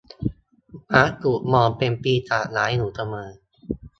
[0.93, 3.29] มักถูกมองเป็นปีศาจร้ายอยู่เสมอ